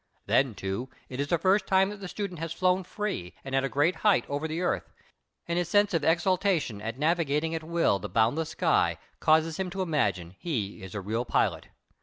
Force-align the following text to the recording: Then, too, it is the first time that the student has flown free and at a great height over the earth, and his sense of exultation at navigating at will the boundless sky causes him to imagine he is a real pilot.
Then, 0.25 0.55
too, 0.55 0.89
it 1.09 1.19
is 1.19 1.27
the 1.27 1.37
first 1.37 1.67
time 1.67 1.91
that 1.91 1.99
the 1.99 2.07
student 2.07 2.39
has 2.39 2.51
flown 2.51 2.83
free 2.83 3.35
and 3.45 3.53
at 3.53 3.63
a 3.63 3.69
great 3.69 3.97
height 3.97 4.25
over 4.27 4.47
the 4.47 4.59
earth, 4.61 4.91
and 5.47 5.59
his 5.59 5.69
sense 5.69 5.93
of 5.93 6.03
exultation 6.03 6.81
at 6.81 6.97
navigating 6.97 7.53
at 7.53 7.61
will 7.63 7.99
the 7.99 8.09
boundless 8.09 8.49
sky 8.49 8.97
causes 9.19 9.57
him 9.59 9.69
to 9.69 9.83
imagine 9.83 10.35
he 10.39 10.81
is 10.81 10.95
a 10.95 11.01
real 11.01 11.23
pilot. 11.23 11.67